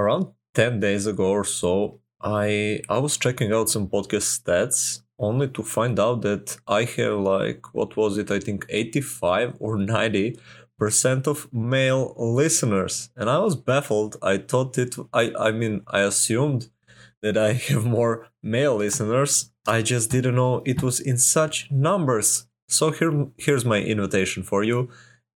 around 0.00 0.26
10 0.54 0.80
days 0.80 1.06
ago 1.06 1.28
or 1.30 1.44
so, 1.44 2.00
I 2.22 2.80
I 2.88 2.98
was 2.98 3.16
checking 3.16 3.52
out 3.52 3.70
some 3.70 3.88
podcast 3.88 4.28
stats 4.38 5.02
only 5.18 5.48
to 5.48 5.62
find 5.62 5.98
out 5.98 6.22
that 6.22 6.56
I 6.66 6.84
have 6.84 7.18
like 7.18 7.74
what 7.74 7.96
was 7.96 8.18
it? 8.18 8.30
I 8.30 8.40
think 8.40 8.66
85 8.68 9.56
or 9.58 9.76
90 9.76 10.38
percent 10.78 11.26
of 11.26 11.52
male 11.52 12.14
listeners, 12.16 13.10
and 13.14 13.28
I 13.28 13.38
was 13.38 13.54
baffled. 13.54 14.16
I 14.22 14.38
thought 14.38 14.78
it. 14.78 14.96
I 15.12 15.32
I 15.38 15.50
mean 15.52 15.82
I 15.86 16.00
assumed 16.00 16.70
that 17.22 17.36
I 17.36 17.52
have 17.68 17.84
more 17.84 18.28
male 18.42 18.76
listeners. 18.76 19.52
I 19.66 19.82
just 19.82 20.10
didn't 20.10 20.36
know 20.36 20.62
it 20.64 20.82
was 20.82 21.00
in 21.00 21.18
such 21.18 21.70
numbers. 21.70 22.46
So 22.68 22.90
here 22.90 23.12
here's 23.36 23.64
my 23.64 23.80
invitation 23.94 24.42
for 24.42 24.64
you. 24.64 24.88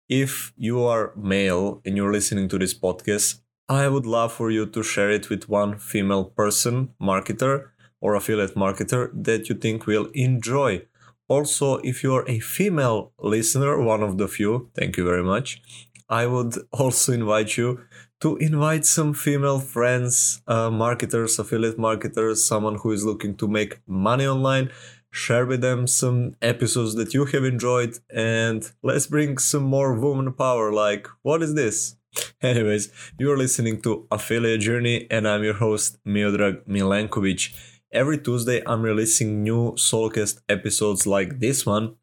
If 0.10 0.54
you 0.58 0.84
are 0.84 1.14
male 1.16 1.82
and 1.86 1.98
you're 1.98 2.12
listening 2.12 2.48
to 2.50 2.58
this 2.58 2.74
podcast, 2.74 3.40
I 3.74 3.88
would 3.88 4.06
love 4.06 4.34
for 4.34 4.52
you 4.52 4.66
to 4.68 4.84
share 4.84 5.10
it 5.10 5.30
with 5.30 5.50
one 5.50 5.80
female 5.80 6.26
person, 6.26 6.90
marketer, 7.02 7.70
or 8.02 8.16
affiliate 8.16 8.56
marketer 8.56 9.10
that 9.14 9.50
you 9.50 9.56
think 9.56 9.88
will 9.88 10.10
enjoy. 10.14 10.84
Also, 11.28 11.78
if 11.78 12.04
you're 12.04 12.30
a 12.30 12.40
female 12.40 13.14
listener, 13.20 13.82
one 13.82 14.04
of 14.04 14.18
the 14.18 14.28
few, 14.28 14.70
thank 14.76 14.98
you 14.98 15.06
very 15.06 15.24
much, 15.24 15.62
I 16.10 16.28
would 16.28 16.56
also 16.72 17.14
invite 17.14 17.58
you 17.58 17.80
to 18.22 18.38
invite 18.38 18.86
some 18.86 19.14
female 19.14 19.60
friends, 19.60 20.42
uh, 20.48 20.70
marketers, 20.70 21.40
affiliate 21.40 21.80
marketers, 21.80 22.46
someone 22.46 22.76
who 22.76 22.92
is 22.92 23.04
looking 23.06 23.36
to 23.38 23.48
make 23.48 23.80
money 23.88 24.28
online. 24.28 24.72
Share 25.12 25.46
with 25.46 25.62
them 25.62 25.86
some 25.88 26.36
episodes 26.42 26.96
that 26.96 27.14
you 27.14 27.26
have 27.26 27.44
enjoyed, 27.44 28.00
and 28.10 28.72
let's 28.82 29.06
bring 29.08 29.38
some 29.38 29.64
more 29.64 29.94
woman 29.94 30.34
power. 30.34 30.72
Like, 30.72 31.08
what 31.22 31.44
is 31.44 31.54
this? 31.54 31.96
Anyways, 32.42 32.90
you're 33.18 33.38
listening 33.38 33.82
to 33.82 34.08
Affiliate 34.12 34.62
Journey, 34.62 35.08
and 35.10 35.28
I'm 35.28 35.44
your 35.44 35.56
host, 35.56 35.98
Miodrag 36.06 36.66
Milenkovic. 36.68 37.54
Every 37.92 38.18
Tuesday, 38.18 38.62
I'm 38.66 38.82
releasing 38.82 39.44
new 39.44 39.74
Solocast 39.74 40.42
episodes 40.50 41.06
like 41.06 41.40
this 41.40 41.66
one, 41.66 41.96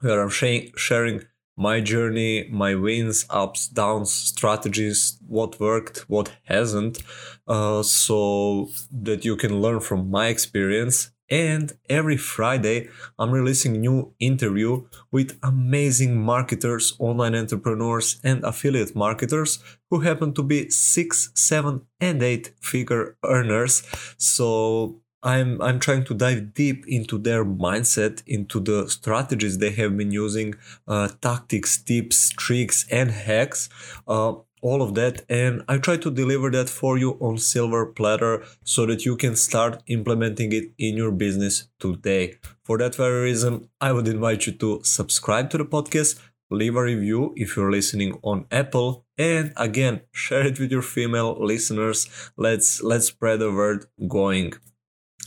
where 0.00 0.20
I'm 0.22 0.30
sh- 0.30 0.70
sharing 0.76 1.24
my 1.56 1.80
journey, 1.80 2.48
my 2.50 2.74
wins, 2.74 3.26
ups, 3.28 3.68
downs, 3.68 4.12
strategies, 4.12 5.18
what 5.26 5.60
worked, 5.60 6.08
what 6.08 6.32
hasn't, 6.44 7.02
uh, 7.46 7.82
so 7.82 8.70
that 8.90 9.24
you 9.24 9.36
can 9.36 9.60
learn 9.60 9.80
from 9.80 10.10
my 10.10 10.28
experience 10.28 11.10
and 11.32 11.72
every 11.88 12.18
Friday, 12.18 12.90
I'm 13.18 13.30
releasing 13.30 13.80
new 13.80 14.12
interview 14.20 14.84
with 15.10 15.38
amazing 15.42 16.20
marketers, 16.20 16.94
online 16.98 17.34
entrepreneurs, 17.34 18.20
and 18.22 18.44
affiliate 18.44 18.94
marketers 18.94 19.58
who 19.88 20.00
happen 20.00 20.34
to 20.34 20.42
be 20.42 20.68
six, 20.68 21.30
seven, 21.34 21.86
and 21.98 22.22
eight 22.22 22.52
figure 22.60 23.16
earners. 23.24 23.82
So 24.18 25.00
I'm 25.22 25.62
I'm 25.62 25.80
trying 25.80 26.04
to 26.04 26.14
dive 26.14 26.52
deep 26.52 26.84
into 26.86 27.16
their 27.16 27.46
mindset, 27.46 28.22
into 28.26 28.60
the 28.60 28.90
strategies 28.90 29.56
they 29.56 29.70
have 29.70 29.96
been 29.96 30.10
using, 30.10 30.54
uh, 30.86 31.08
tactics, 31.22 31.82
tips, 31.82 32.28
tricks, 32.28 32.86
and 32.90 33.10
hacks. 33.10 33.70
Uh, 34.06 34.34
all 34.62 34.80
of 34.80 34.94
that 34.94 35.22
and 35.28 35.62
i 35.68 35.76
try 35.76 35.96
to 35.96 36.10
deliver 36.10 36.50
that 36.50 36.68
for 36.68 36.96
you 36.96 37.10
on 37.20 37.36
silver 37.36 37.84
platter 37.84 38.42
so 38.64 38.86
that 38.86 39.04
you 39.04 39.16
can 39.16 39.36
start 39.36 39.82
implementing 39.88 40.52
it 40.52 40.70
in 40.78 40.96
your 40.96 41.10
business 41.10 41.68
today. 41.78 42.34
For 42.64 42.78
that 42.78 42.94
very 42.94 43.22
reason 43.24 43.68
i 43.80 43.92
would 43.92 44.08
invite 44.08 44.46
you 44.46 44.52
to 44.54 44.80
subscribe 44.84 45.50
to 45.50 45.58
the 45.58 45.64
podcast 45.64 46.20
leave 46.50 46.76
a 46.76 46.82
review 46.82 47.32
if 47.36 47.56
you're 47.56 47.70
listening 47.70 48.18
on 48.22 48.46
apple 48.50 49.04
and 49.18 49.52
again 49.56 50.00
share 50.12 50.46
it 50.46 50.58
with 50.60 50.70
your 50.70 50.82
female 50.82 51.36
listeners. 51.44 52.08
Let's 52.36 52.82
let's 52.82 53.06
spread 53.06 53.40
the 53.40 53.50
word 53.50 53.86
going. 54.08 54.52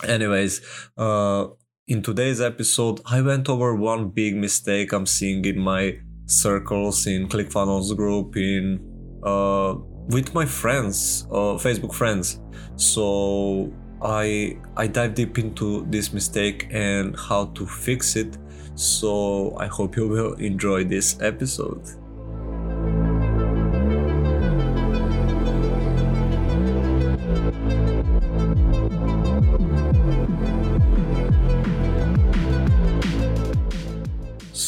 Anyways 0.03 0.61
uh 0.97 1.47
in 1.87 2.01
today's 2.01 2.41
episode 2.41 2.99
i 3.05 3.21
went 3.21 3.47
over 3.47 3.75
one 3.75 4.09
big 4.09 4.35
mistake 4.35 4.91
i'm 4.91 5.05
seeing 5.05 5.45
in 5.45 5.59
my 5.59 5.99
circles 6.25 7.05
in 7.05 7.27
clickfunnels 7.29 7.95
group 7.95 8.35
in 8.35 8.94
uh, 9.25 9.75
with 10.07 10.33
my 10.33 10.45
friends, 10.45 11.27
uh, 11.31 11.57
Facebook 11.57 11.93
friends. 11.93 12.39
So 12.75 13.73
I 14.01 14.57
I 14.77 14.87
dive 14.87 15.15
deep 15.15 15.37
into 15.39 15.85
this 15.89 16.13
mistake 16.13 16.67
and 16.71 17.17
how 17.19 17.45
to 17.55 17.65
fix 17.65 18.15
it. 18.15 18.37
So 18.75 19.55
I 19.57 19.67
hope 19.67 19.95
you 19.95 20.07
will 20.07 20.33
enjoy 20.51 20.83
this 20.83 21.19
episode. 21.21 22.04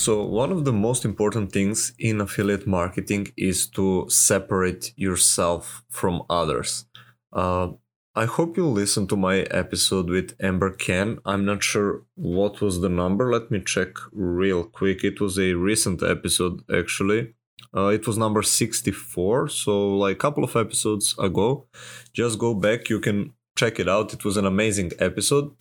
So, 0.07 0.23
one 0.23 0.53
of 0.53 0.63
the 0.63 0.71
most 0.71 1.03
important 1.03 1.51
things 1.51 1.91
in 1.99 2.21
affiliate 2.21 2.65
marketing 2.65 3.33
is 3.35 3.67
to 3.71 4.05
separate 4.07 4.93
yourself 4.95 5.83
from 5.89 6.23
others. 6.29 6.85
Uh, 7.33 7.71
I 8.15 8.23
hope 8.23 8.55
you 8.55 8.65
listened 8.67 9.09
to 9.09 9.17
my 9.17 9.39
episode 9.63 10.09
with 10.09 10.33
Amber 10.39 10.71
Ken. 10.71 11.19
I'm 11.25 11.43
not 11.43 11.61
sure 11.61 12.03
what 12.15 12.61
was 12.61 12.79
the 12.79 12.87
number. 12.87 13.29
Let 13.29 13.51
me 13.51 13.59
check 13.59 13.97
real 14.13 14.63
quick. 14.63 15.03
It 15.03 15.19
was 15.19 15.37
a 15.37 15.55
recent 15.55 16.01
episode, 16.01 16.63
actually. 16.73 17.33
Uh, 17.75 17.87
it 17.87 18.07
was 18.07 18.17
number 18.17 18.41
64, 18.41 19.49
so 19.49 19.97
like 19.97 20.15
a 20.15 20.19
couple 20.19 20.45
of 20.45 20.55
episodes 20.55 21.15
ago. 21.19 21.67
Just 22.13 22.39
go 22.39 22.53
back, 22.53 22.89
you 22.89 23.01
can 23.01 23.33
check 23.57 23.77
it 23.77 23.89
out. 23.89 24.13
It 24.13 24.23
was 24.23 24.37
an 24.37 24.45
amazing 24.45 24.93
episode. 24.99 25.51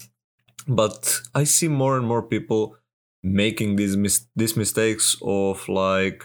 But 0.69 1.21
I 1.35 1.43
see 1.43 1.67
more 1.67 1.97
and 1.97 2.07
more 2.07 2.23
people 2.23 2.77
making 3.23 3.77
these 3.77 3.97
mis- 3.97 4.27
these 4.37 4.57
mistakes 4.57 5.17
of 5.23 5.69
like 5.69 6.25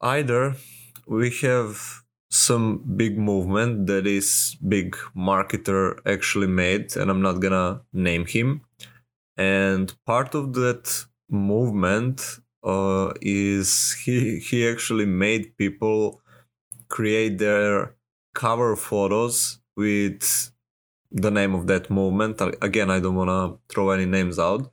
either 0.00 0.54
we 1.06 1.30
have 1.42 2.02
some 2.30 2.82
big 2.96 3.16
movement 3.16 3.86
that 3.86 4.06
is 4.06 4.56
big 4.68 4.96
marketer 5.16 5.98
actually 6.06 6.46
made 6.46 6.96
and 6.96 7.10
i'm 7.10 7.22
not 7.22 7.40
gonna 7.40 7.80
name 7.92 8.26
him 8.26 8.60
and 9.36 9.94
part 10.04 10.34
of 10.34 10.54
that 10.54 11.06
movement 11.30 12.38
uh, 12.64 13.12
is 13.22 13.94
he 14.04 14.38
he 14.38 14.68
actually 14.68 15.06
made 15.06 15.56
people 15.56 16.20
create 16.88 17.38
their 17.38 17.94
cover 18.34 18.76
photos 18.76 19.58
with 19.76 20.50
the 21.10 21.30
name 21.30 21.54
of 21.54 21.66
that 21.68 21.90
movement. 21.90 22.40
Again 22.60 22.90
i 22.90 22.98
don't 23.00 23.14
want 23.14 23.30
to 23.30 23.58
throw 23.72 23.90
any 23.90 24.06
names 24.06 24.38
out 24.38 24.72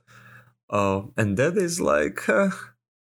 uh, 0.74 1.02
and 1.16 1.36
that 1.36 1.56
is 1.56 1.80
like 1.80 2.28
uh, 2.28 2.50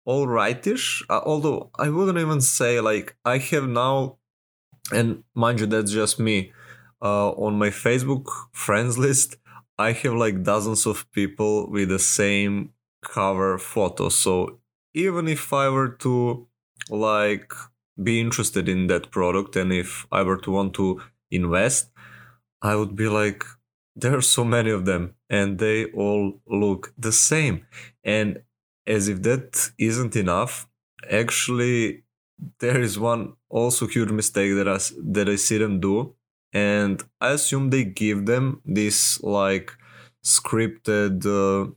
all 0.05 0.27
rightish. 0.27 1.03
Uh, 1.09 1.21
although 1.25 1.71
I 1.77 1.89
wouldn't 1.89 2.19
even 2.19 2.39
say 2.39 2.79
like 2.79 3.15
I 3.25 3.39
have 3.39 3.67
now, 3.67 4.17
and 4.93 5.23
mind 5.33 5.59
you, 5.59 5.65
that's 5.65 5.91
just 5.91 6.19
me. 6.19 6.53
Uh, 7.01 7.31
on 7.31 7.57
my 7.57 7.69
Facebook 7.69 8.27
friends 8.53 8.97
list, 8.97 9.37
I 9.77 9.91
have 9.91 10.13
like 10.13 10.43
dozens 10.43 10.85
of 10.85 11.11
people 11.11 11.69
with 11.69 11.89
the 11.89 11.99
same 11.99 12.69
cover 13.01 13.57
photo. 13.57 14.09
So 14.09 14.59
even 14.93 15.27
if 15.27 15.51
I 15.51 15.67
were 15.69 15.89
to 16.05 16.47
like 16.89 17.51
be 18.01 18.21
interested 18.21 18.69
in 18.69 18.87
that 18.87 19.11
product 19.11 19.55
and 19.55 19.73
if 19.73 20.05
I 20.11 20.21
were 20.23 20.37
to 20.37 20.51
want 20.51 20.75
to 20.75 21.01
invest, 21.31 21.89
I 22.61 22.75
would 22.75 22.95
be 22.95 23.09
like, 23.09 23.43
there 23.95 24.15
are 24.17 24.21
so 24.21 24.43
many 24.43 24.69
of 24.71 24.85
them 24.85 25.15
and 25.29 25.59
they 25.59 25.85
all 25.91 26.41
look 26.47 26.93
the 26.97 27.11
same. 27.11 27.65
And 28.03 28.41
as 28.87 29.07
if 29.07 29.21
that 29.23 29.71
isn't 29.77 30.15
enough 30.15 30.67
actually 31.09 32.03
there 32.59 32.81
is 32.81 32.99
one 32.99 33.33
also 33.49 33.87
huge 33.87 34.11
mistake 34.11 34.53
that 34.55 34.67
I, 34.67 34.77
that 35.13 35.29
I 35.29 35.35
see 35.35 35.57
them 35.57 35.79
do 35.79 36.15
and 36.51 37.03
I 37.21 37.31
assume 37.31 37.69
they 37.69 37.83
give 37.83 38.25
them 38.25 38.61
this 38.65 39.21
like 39.23 39.71
scripted 40.23 41.25
uh, 41.25 41.71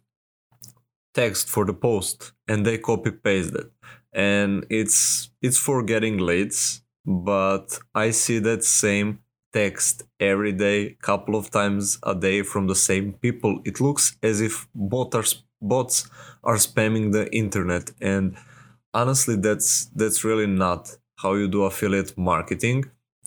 text 1.14 1.48
for 1.48 1.64
the 1.64 1.74
post 1.74 2.32
and 2.48 2.64
they 2.66 2.78
copy 2.78 3.10
paste 3.10 3.54
it. 3.54 3.70
And 4.12 4.66
it's 4.70 5.30
it's 5.42 5.58
for 5.58 5.82
getting 5.82 6.18
leads 6.18 6.82
but 7.04 7.78
I 7.94 8.10
see 8.10 8.38
that 8.40 8.64
same 8.64 9.20
text 9.56 10.02
every 10.20 10.52
day, 10.52 10.78
couple 11.10 11.34
of 11.40 11.50
times 11.50 11.98
a 12.02 12.14
day 12.14 12.38
from 12.42 12.64
the 12.66 12.80
same 12.88 13.06
people. 13.24 13.52
It 13.64 13.80
looks 13.80 14.04
as 14.22 14.36
if 14.48 14.54
bots 14.74 15.14
are, 15.20 15.28
bots 15.62 15.96
are 16.44 16.58
spamming 16.68 17.06
the 17.12 17.24
internet, 17.42 17.84
and 18.00 18.36
honestly, 19.00 19.36
that's 19.46 19.68
that's 20.00 20.24
really 20.28 20.50
not 20.64 20.82
how 21.22 21.32
you 21.40 21.48
do 21.48 21.62
affiliate 21.70 22.12
marketing. 22.32 22.78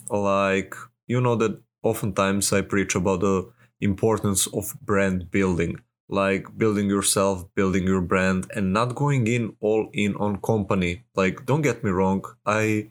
Like 0.08 0.74
you 1.12 1.20
know 1.20 1.36
that 1.42 1.54
oftentimes 1.82 2.52
I 2.52 2.60
preach 2.72 2.94
about 2.94 3.20
the 3.20 3.38
importance 3.80 4.42
of 4.58 4.64
brand 4.90 5.18
building, 5.36 5.72
like 6.08 6.44
building 6.62 6.88
yourself, 6.96 7.36
building 7.58 7.84
your 7.92 8.04
brand, 8.12 8.42
and 8.54 8.72
not 8.72 8.94
going 8.94 9.26
in 9.26 9.44
all 9.60 9.82
in 9.92 10.14
on 10.24 10.32
company. 10.52 10.92
Like 11.20 11.36
don't 11.48 11.66
get 11.68 11.82
me 11.84 11.90
wrong, 11.90 12.22
I 12.46 12.90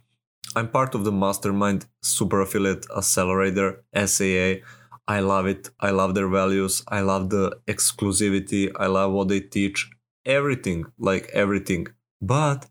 I'm 0.55 0.69
part 0.69 0.95
of 0.95 1.03
the 1.03 1.11
mastermind 1.11 1.85
Super 2.01 2.41
Affiliate 2.41 2.85
Accelerator 2.95 3.83
SAA. 3.95 4.65
I 5.07 5.19
love 5.21 5.45
it. 5.47 5.69
I 5.79 5.91
love 5.91 6.15
their 6.15 6.27
values. 6.27 6.83
I 6.87 7.01
love 7.01 7.29
the 7.29 7.59
exclusivity. 7.67 8.71
I 8.75 8.87
love 8.87 9.11
what 9.11 9.27
they 9.27 9.39
teach. 9.39 9.89
Everything, 10.25 10.85
like 10.97 11.29
everything. 11.33 11.87
But 12.21 12.67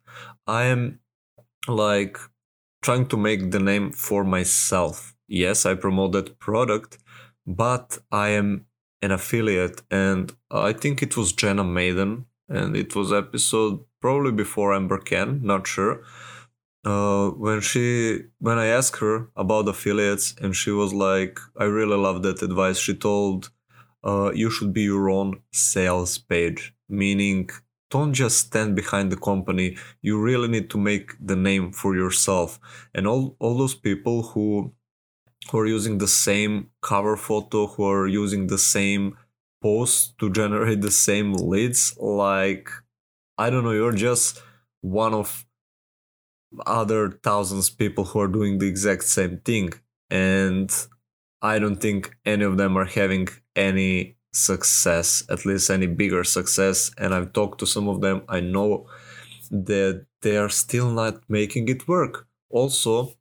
I 0.46 0.64
am 0.64 1.00
like 1.66 2.18
trying 2.82 3.06
to 3.08 3.16
make 3.16 3.50
the 3.50 3.58
name 3.58 3.92
for 3.92 4.24
myself. 4.24 5.14
Yes, 5.26 5.66
I 5.66 5.74
promote 5.74 6.12
that 6.12 6.38
product, 6.38 6.98
but 7.46 7.98
I 8.10 8.28
am 8.30 8.66
an 9.02 9.10
affiliate 9.10 9.82
and 9.90 10.32
I 10.50 10.72
think 10.72 11.02
it 11.02 11.16
was 11.16 11.32
Jenna 11.32 11.64
Maiden 11.64 12.26
and 12.48 12.76
it 12.76 12.96
was 12.96 13.12
episode 13.12 13.80
probably 14.00 14.32
before 14.32 14.74
Amber 14.74 14.98
Ken, 14.98 15.40
not 15.42 15.66
sure. 15.66 16.02
Uh, 16.84 17.30
when 17.30 17.60
she 17.60 18.20
when 18.38 18.58
I 18.58 18.66
asked 18.66 18.98
her 19.00 19.28
about 19.36 19.68
affiliates 19.68 20.34
and 20.40 20.54
she 20.54 20.70
was 20.70 20.94
like, 20.94 21.38
I 21.56 21.64
really 21.64 21.96
love 21.96 22.22
that 22.22 22.42
advice. 22.42 22.78
She 22.78 22.94
told 22.94 23.50
uh, 24.04 24.30
you 24.34 24.50
should 24.50 24.72
be 24.72 24.82
your 24.82 25.10
own 25.10 25.40
sales 25.52 26.18
page, 26.18 26.74
meaning 26.88 27.50
don't 27.90 28.12
just 28.12 28.38
stand 28.38 28.76
behind 28.76 29.10
the 29.10 29.16
company. 29.16 29.76
You 30.02 30.20
really 30.20 30.48
need 30.48 30.70
to 30.70 30.78
make 30.78 31.12
the 31.20 31.36
name 31.36 31.72
for 31.72 31.96
yourself. 31.96 32.60
And 32.94 33.06
all, 33.06 33.36
all 33.38 33.56
those 33.56 33.74
people 33.74 34.22
who 34.22 34.72
who 35.50 35.58
are 35.58 35.66
using 35.66 35.98
the 35.98 36.08
same 36.08 36.70
cover 36.82 37.16
photo, 37.16 37.66
who 37.66 37.84
are 37.84 38.06
using 38.06 38.48
the 38.48 38.58
same 38.58 39.16
post 39.62 40.18
to 40.18 40.30
generate 40.30 40.82
the 40.82 40.90
same 40.90 41.32
leads, 41.32 41.96
like 41.98 42.68
I 43.38 43.50
don't 43.50 43.64
know, 43.64 43.72
you're 43.72 43.92
just 43.92 44.42
one 44.80 45.14
of 45.14 45.46
other 46.66 47.10
thousands 47.22 47.70
people 47.70 48.04
who 48.04 48.20
are 48.20 48.28
doing 48.28 48.58
the 48.58 48.66
exact 48.66 49.04
same 49.04 49.38
thing. 49.44 49.70
And 50.10 50.70
I 51.42 51.58
don't 51.58 51.76
think 51.80 52.16
any 52.24 52.44
of 52.44 52.56
them 52.56 52.76
are 52.76 52.84
having 52.84 53.28
any 53.54 54.16
success, 54.32 55.22
at 55.30 55.44
least 55.46 55.70
any 55.70 55.86
bigger 55.86 56.24
success. 56.24 56.90
And 56.98 57.14
I've 57.14 57.32
talked 57.32 57.60
to 57.60 57.66
some 57.66 57.88
of 57.88 58.00
them. 58.00 58.22
I 58.28 58.40
know 58.40 58.86
that 59.50 60.06
they 60.22 60.36
are 60.36 60.48
still 60.48 60.90
not 60.90 61.22
making 61.28 61.68
it 61.68 61.86
work. 61.88 62.26
Also, 62.50 63.12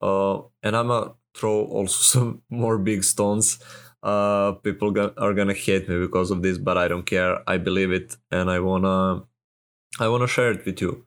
uh, 0.00 0.38
and 0.62 0.76
I'm 0.76 0.88
gonna 0.88 1.12
throw 1.34 1.64
also 1.64 2.02
some 2.20 2.42
more 2.50 2.78
big 2.78 3.04
stones. 3.04 3.58
Uh, 4.02 4.52
people 4.52 4.90
go- 4.90 5.14
are 5.16 5.34
gonna 5.34 5.54
hate 5.54 5.88
me 5.88 5.98
because 5.98 6.30
of 6.30 6.42
this, 6.42 6.58
but 6.58 6.76
I 6.76 6.88
don't 6.88 7.06
care. 7.06 7.38
I 7.48 7.56
believe 7.58 7.90
it, 7.90 8.16
and 8.30 8.50
I 8.50 8.60
wanna, 8.60 9.24
I 10.00 10.08
wanna 10.08 10.26
share 10.28 10.50
it 10.52 10.64
with 10.66 10.80
you. 10.80 11.04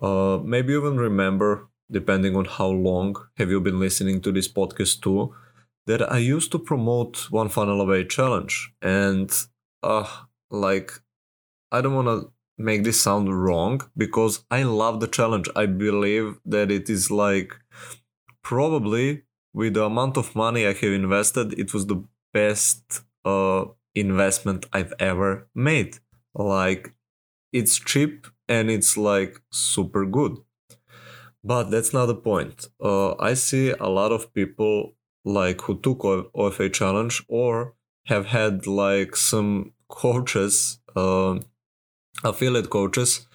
Uh, 0.00 0.38
maybe 0.44 0.72
you 0.72 0.80
even 0.80 0.98
remember, 0.98 1.68
depending 1.90 2.36
on 2.36 2.44
how 2.44 2.68
long 2.68 3.14
have 3.36 3.50
you 3.50 3.60
been 3.60 3.78
listening 3.78 4.20
to 4.20 4.32
this 4.32 4.48
podcast 4.48 5.00
too, 5.02 5.34
that 5.86 6.10
I 6.12 6.18
used 6.18 6.50
to 6.52 6.58
promote 6.58 7.30
one 7.30 7.48
funnel 7.48 7.80
away 7.80 8.04
challenge, 8.04 8.72
and 8.82 9.30
uh, 9.82 10.06
like, 10.50 10.92
I 11.70 11.80
don't 11.80 11.94
wanna 11.94 12.22
make 12.56 12.84
this 12.84 13.02
sound 13.02 13.44
wrong 13.44 13.80
because 13.96 14.44
I 14.50 14.62
love 14.62 15.00
the 15.00 15.08
challenge. 15.08 15.48
I 15.56 15.66
believe 15.66 16.38
that 16.46 16.70
it 16.70 16.88
is 16.88 17.10
like 17.10 17.54
probably 18.42 19.24
with 19.52 19.74
the 19.74 19.84
amount 19.84 20.16
of 20.16 20.34
money 20.34 20.66
I 20.66 20.72
have 20.72 20.82
invested, 20.82 21.58
it 21.58 21.72
was 21.72 21.86
the 21.86 22.02
best 22.32 23.02
uh, 23.24 23.66
investment 23.94 24.66
I've 24.72 24.92
ever 24.98 25.48
made. 25.54 25.98
Like, 26.34 26.94
it's 27.52 27.78
cheap 27.78 28.26
and 28.48 28.70
it's 28.70 28.96
like 28.96 29.40
super 29.50 30.04
good. 30.06 30.38
But 31.42 31.64
that's 31.70 31.92
not 31.92 32.06
the 32.06 32.14
point. 32.14 32.66
Uh, 32.82 33.14
I 33.16 33.34
see 33.34 33.70
a 33.70 33.88
lot 33.88 34.12
of 34.12 34.32
people 34.32 34.94
like 35.24 35.60
who 35.62 35.78
took 35.78 35.98
OFA 35.98 36.72
challenge 36.72 37.22
or 37.28 37.74
have 38.06 38.26
had 38.26 38.66
like 38.66 39.16
some 39.16 39.72
coaches, 39.88 40.80
uh, 40.96 41.38
affiliate 42.22 42.70
coaches, 42.70 43.26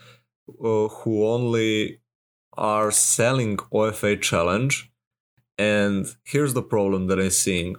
uh, 0.49 0.87
who 0.87 1.25
only 1.27 2.01
are 2.53 2.91
selling 2.91 3.57
OFA 3.57 4.21
challenge 4.21 4.91
and 5.59 6.15
here's 6.23 6.53
the 6.53 6.63
problem 6.63 7.07
that 7.07 7.19
I'm 7.19 7.29
seeing 7.29 7.75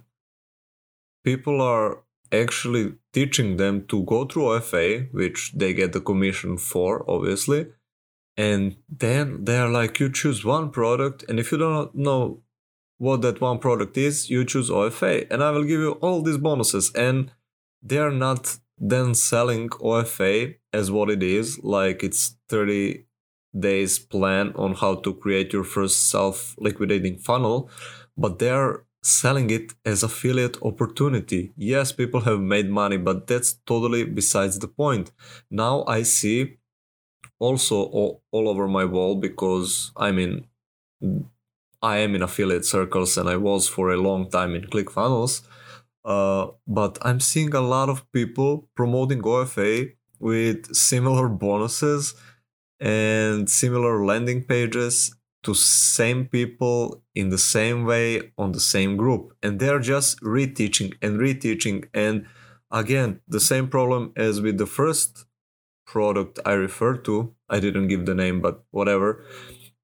people 1.24 1.62
are 1.62 2.02
actually 2.32 2.94
teaching 3.12 3.56
them 3.56 3.86
to 3.86 4.02
go 4.04 4.24
through 4.24 4.44
OFA, 4.44 5.12
which 5.12 5.52
they 5.54 5.72
get 5.72 5.92
the 5.92 6.00
commission 6.00 6.56
for, 6.56 7.04
obviously. 7.10 7.66
And 8.36 8.76
then 8.88 9.44
they're 9.44 9.68
like, 9.68 10.00
you 10.00 10.10
choose 10.10 10.44
one 10.44 10.70
product, 10.70 11.24
and 11.28 11.38
if 11.38 11.52
you 11.52 11.58
don't 11.58 11.94
know 11.94 12.42
what 12.98 13.22
that 13.22 13.40
one 13.40 13.58
product 13.58 13.96
is, 13.96 14.30
you 14.30 14.44
choose 14.44 14.70
OFA, 14.70 15.26
and 15.30 15.42
I 15.42 15.50
will 15.50 15.64
give 15.64 15.80
you 15.80 15.92
all 16.02 16.22
these 16.22 16.38
bonuses. 16.38 16.92
And 16.94 17.32
they're 17.82 18.12
not 18.12 18.58
then 18.78 19.14
selling 19.14 19.68
OFA 19.70 20.56
as 20.72 20.90
what 20.90 21.10
it 21.10 21.22
is, 21.22 21.62
like 21.62 22.02
it's 22.02 22.36
30 22.48 23.04
days 23.58 23.98
plan 23.98 24.52
on 24.54 24.74
how 24.74 24.94
to 24.94 25.14
create 25.14 25.52
your 25.52 25.64
first 25.64 26.08
self 26.10 26.54
liquidating 26.58 27.18
funnel, 27.18 27.68
but 28.16 28.38
they're 28.38 28.84
selling 29.02 29.50
it 29.50 29.72
as 29.84 30.02
affiliate 30.02 30.60
opportunity. 30.62 31.52
Yes, 31.56 31.92
people 31.92 32.20
have 32.20 32.40
made 32.40 32.68
money, 32.70 32.96
but 32.96 33.26
that's 33.26 33.54
totally 33.66 34.04
besides 34.04 34.58
the 34.58 34.68
point. 34.68 35.12
Now 35.50 35.84
I 35.86 36.02
see 36.02 36.58
also 37.38 37.84
all, 37.84 38.22
all 38.30 38.48
over 38.48 38.68
my 38.68 38.84
wall 38.84 39.16
because 39.16 39.92
I 39.96 40.12
mean 40.12 40.46
I 41.82 41.98
am 41.98 42.14
in 42.14 42.22
affiliate 42.22 42.64
circles 42.66 43.16
and 43.16 43.28
I 43.28 43.36
was 43.36 43.68
for 43.68 43.90
a 43.90 43.96
long 43.96 44.30
time 44.30 44.54
in 44.54 44.62
ClickFunnels. 44.64 45.42
Uh, 46.04 46.48
but 46.66 46.98
I'm 47.02 47.20
seeing 47.20 47.54
a 47.54 47.60
lot 47.60 47.88
of 47.88 48.10
people 48.12 48.68
promoting 48.74 49.22
OFA 49.22 49.92
with 50.18 50.74
similar 50.74 51.28
bonuses 51.28 52.14
and 52.80 53.48
similar 53.48 54.04
landing 54.04 54.44
pages 54.44 55.14
to 55.42 55.54
same 55.54 56.26
people 56.26 57.02
in 57.14 57.30
the 57.30 57.38
same 57.38 57.84
way 57.84 58.32
on 58.36 58.52
the 58.52 58.60
same 58.60 58.96
group. 58.96 59.32
And 59.42 59.58
they're 59.58 59.80
just 59.80 60.20
reteaching 60.20 60.94
and 61.02 61.18
reteaching. 61.18 61.88
And 61.94 62.26
again 62.70 63.20
the 63.26 63.40
same 63.40 63.68
problem 63.68 64.12
as 64.16 64.40
with 64.40 64.56
the 64.58 64.66
first 64.66 65.24
product 65.86 66.38
i 66.44 66.52
referred 66.52 67.04
to. 67.04 67.34
I 67.48 67.58
didn't 67.58 67.88
give 67.88 68.06
the 68.06 68.14
name 68.14 68.40
but 68.40 68.64
whatever. 68.70 69.24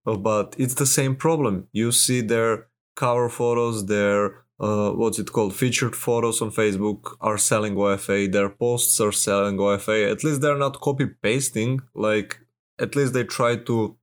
But 0.05 0.55
it's 0.56 0.75
the 0.75 0.87
same 0.87 1.17
problem. 1.17 1.67
You 1.73 1.91
see 1.91 2.20
their 2.20 2.69
cover 2.94 3.29
photos 3.29 3.87
their 3.87 4.44
uh, 4.59 4.91
what's 4.91 5.19
it 5.19 5.32
called 5.32 5.55
featured 5.55 5.94
photos 5.94 6.40
on 6.40 6.50
facebook 6.50 7.14
are 7.21 7.37
selling 7.37 7.75
ofa 7.75 8.33
their 8.33 8.49
posts 8.49 8.99
are 9.00 9.12
selling 9.12 9.59
ofa 9.59 10.11
at 10.11 10.25
least 10.25 10.40
they're 10.40 10.57
not 10.57 10.80
copy 10.80 11.07
pasting 11.07 11.78
like 11.95 12.38
at 12.78 12.97
least 12.97 13.12
they 13.12 13.23
try 13.23 13.54
to 13.54 13.97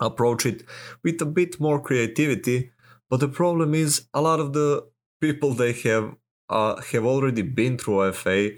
approach 0.00 0.46
it 0.46 0.62
with 1.02 1.20
a 1.20 1.26
bit 1.26 1.60
more 1.60 1.80
creativity 1.80 2.70
but 3.08 3.20
the 3.20 3.28
problem 3.28 3.74
is 3.74 4.06
a 4.14 4.20
lot 4.20 4.40
of 4.40 4.52
the 4.52 4.84
people 5.20 5.52
they 5.52 5.72
have 5.72 6.14
uh, 6.48 6.80
have 6.92 7.04
already 7.04 7.42
been 7.42 7.76
through 7.78 8.12
fa 8.12 8.50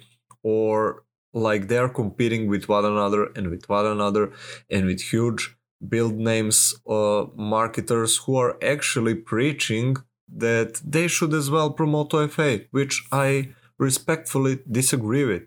or 0.43 1.05
like 1.33 1.69
they 1.69 1.79
are 1.79 1.89
competing 1.89 2.49
with 2.49 2.69
one 2.69 2.85
another 2.85 3.25
and 3.37 3.51
with 3.51 3.69
one 3.69 3.87
another 3.87 4.33
and 4.71 4.87
with 4.87 5.01
huge 5.01 5.57
build 5.87 6.15
names 6.15 6.75
uh, 6.89 7.27
marketers 7.37 8.17
who 8.19 8.37
are 8.37 8.57
actually 8.63 9.15
preaching 9.15 9.97
that 10.29 10.81
they 10.85 11.09
should 11.09 11.33
as 11.33 11.51
well 11.51 11.71
promote 11.71 12.11
OFA, 12.11 12.67
which 12.71 13.07
I 13.13 13.55
respectfully 13.79 14.61
disagree 14.71 15.25
with 15.25 15.45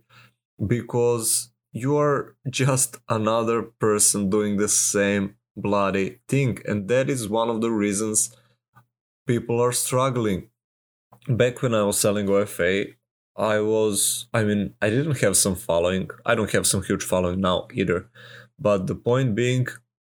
because 0.66 1.52
you 1.72 1.98
are 1.98 2.36
just 2.50 2.98
another 3.10 3.62
person 3.62 4.30
doing 4.30 4.58
the 4.58 4.70
same 4.70 5.36
bloody 5.62 6.20
thing 6.28 6.60
and 6.66 6.88
that 6.88 7.10
is 7.10 7.30
one 7.30 7.50
of 7.50 7.62
the 7.62 7.72
reasons 7.72 8.36
people 9.28 9.62
are 9.62 9.72
struggling. 9.72 10.50
Back 11.28 11.62
when 11.62 11.76
i 11.76 11.84
was 11.84 12.00
selling 12.00 12.28
ofa 12.28 12.94
i 13.38 13.60
was 13.60 14.28
i 14.34 14.44
mean 14.44 14.74
i 14.82 14.90
didn't 14.90 15.20
have 15.22 15.38
some 15.38 15.56
following. 15.56 16.10
I 16.26 16.36
don't 16.36 16.52
have 16.52 16.68
some 16.68 16.84
huge 16.84 17.04
following 17.04 17.42
now 17.42 17.68
either. 17.74 18.10
But 18.60 18.88
the 18.88 18.96
point 18.96 19.36
being 19.36 19.68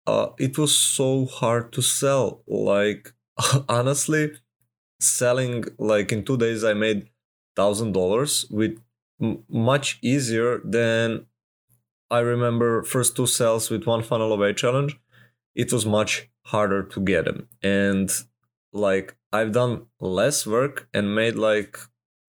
uh, 0.06 0.30
it 0.38 0.56
was 0.58 0.76
so 0.76 1.26
hard 1.26 1.72
to 1.74 1.82
sell. 1.82 2.42
Like 2.46 3.12
honestly 3.68 4.32
selling 5.00 5.64
like 5.78 6.10
in 6.12 6.24
two 6.24 6.36
days 6.36 6.64
i 6.64 6.74
made 6.74 7.08
thousand 7.56 7.92
dollars 7.92 8.46
with 8.50 8.78
m- 9.22 9.44
much 9.48 9.98
easier 10.02 10.60
than 10.64 11.26
I 12.10 12.20
remember 12.20 12.82
first 12.84 13.16
two 13.16 13.26
sales 13.26 13.70
with 13.70 13.86
one 13.86 14.02
funnel 14.02 14.32
away 14.32 14.54
challenge, 14.54 14.98
it 15.58 15.72
was 15.72 15.86
much 15.86 16.30
harder 16.46 16.84
to 16.84 17.00
get 17.02 17.26
them. 17.26 17.48
And 17.62 18.10
like 18.72 19.16
I've 19.32 19.52
done 19.52 19.86
less 20.00 20.46
work 20.46 20.88
and 20.94 21.14
made 21.14 21.36
like 21.36 21.78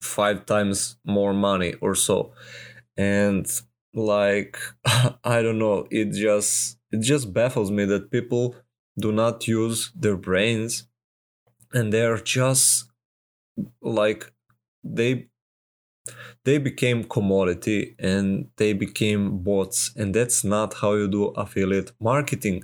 five 0.01 0.45
times 0.47 0.97
more 1.05 1.33
money 1.33 1.75
or 1.81 1.95
so. 1.95 2.33
And 2.97 3.47
like 3.93 4.57
I 5.23 5.41
don't 5.43 5.59
know, 5.59 5.87
it 5.91 6.13
just 6.13 6.79
it 6.91 7.01
just 7.01 7.33
baffles 7.33 7.71
me 7.71 7.85
that 7.85 8.11
people 8.11 8.55
do 8.99 9.13
not 9.13 9.47
use 9.47 9.91
their 9.95 10.17
brains 10.17 10.87
and 11.73 11.93
they're 11.93 12.17
just 12.17 12.89
like 13.81 14.31
they 14.83 15.27
they 16.45 16.57
became 16.57 17.03
commodity 17.03 17.95
and 17.99 18.47
they 18.57 18.73
became 18.73 19.39
bots 19.39 19.91
and 19.95 20.13
that's 20.13 20.43
not 20.43 20.73
how 20.75 20.93
you 20.93 21.07
do 21.07 21.25
affiliate 21.43 21.91
marketing 21.99 22.63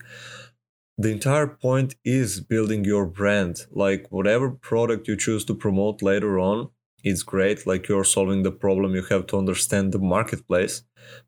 the 0.97 1.11
entire 1.11 1.47
point 1.47 1.95
is 2.03 2.39
building 2.39 2.85
your 2.85 3.05
brand. 3.05 3.65
Like 3.71 4.07
whatever 4.09 4.49
product 4.49 5.07
you 5.07 5.17
choose 5.17 5.43
to 5.45 5.53
promote 5.53 6.01
later 6.01 6.39
on 6.39 6.69
it's 7.05 7.21
great 7.21 7.67
like 7.67 7.87
you're 7.87 8.03
solving 8.03 8.41
the 8.41 8.51
problem 8.51 8.95
you 8.95 9.03
have 9.03 9.27
to 9.27 9.37
understand 9.37 9.91
the 9.91 9.99
marketplace. 9.99 10.81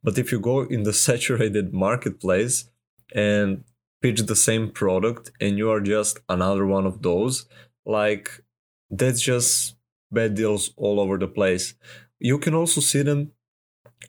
But 0.03 0.17
if 0.17 0.31
you 0.31 0.39
go 0.39 0.61
in 0.61 0.83
the 0.83 0.93
saturated 1.05 1.71
marketplace 1.71 2.69
and 3.13 3.63
pitch 4.01 4.21
the 4.21 4.35
same 4.35 4.71
product 4.71 5.31
and 5.39 5.57
you 5.57 5.69
are 5.69 5.79
just 5.79 6.19
another 6.27 6.65
one 6.65 6.87
of 6.87 7.03
those 7.03 7.45
like 7.85 8.43
that's 8.89 9.21
just 9.21 9.75
bad 10.11 10.33
deals 10.33 10.71
all 10.77 10.99
over 10.99 11.17
the 11.17 11.27
place. 11.27 11.75
You 12.19 12.39
can 12.39 12.55
also 12.55 12.81
see 12.81 13.03
them 13.03 13.33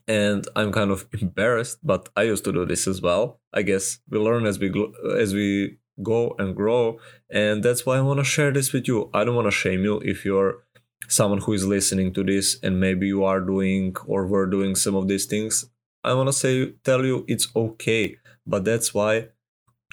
and 0.07 0.47
i'm 0.55 0.71
kind 0.71 0.91
of 0.91 1.07
embarrassed 1.21 1.79
but 1.83 2.09
i 2.15 2.23
used 2.23 2.43
to 2.43 2.51
do 2.51 2.65
this 2.65 2.87
as 2.87 3.01
well 3.01 3.38
i 3.53 3.61
guess 3.61 3.99
we 4.09 4.19
learn 4.19 4.45
as 4.45 4.59
we 4.59 4.71
as 5.17 5.33
we 5.33 5.77
go 6.01 6.33
and 6.39 6.55
grow. 6.55 6.97
And 7.29 7.61
that's 7.61 7.85
why 7.85 7.97
i 7.97 8.01
want 8.01 8.19
to 8.19 8.23
share 8.23 8.51
this 8.51 8.71
with 8.71 8.87
you. 8.87 9.09
I 9.13 9.23
don't 9.23 9.35
want 9.35 9.47
to 9.47 9.51
shame 9.51 9.83
you 9.83 9.99
if 10.03 10.23
you're 10.23 10.63
someone 11.07 11.41
who 11.41 11.53
is 11.53 11.65
listening 11.65 12.13
to 12.13 12.23
this 12.23 12.57
and 12.63 12.79
maybe 12.79 13.07
you 13.07 13.23
are 13.23 13.41
doing 13.41 13.95
or 14.05 14.27
were 14.27 14.45
doing 14.45 14.75
some 14.75 14.95
of 14.95 15.07
these 15.07 15.25
things. 15.25 15.65
I 16.03 16.13
want 16.13 16.29
to 16.29 16.33
say 16.33 16.71
tell 16.83 17.03
you 17.05 17.25
it's 17.27 17.47
okay. 17.55 18.17
But 18.45 18.63
that's 18.63 18.93
why 18.93 19.27